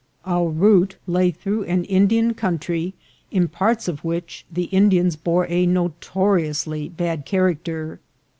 Our 0.25 0.49
route 0.49 0.95
lay 1.05 1.29
through 1.29 1.65
an 1.65 1.83
Indian 1.83 2.33
country, 2.33 2.95
in 3.29 3.47
parts 3.47 3.87
of 3.87 4.03
which 4.03 4.47
the 4.51 4.63
Indians 4.63 5.15
bore 5.15 5.45
a 5.47 5.67
notoriously 5.67 6.89
bad 6.89 7.23
character. 7.23 7.99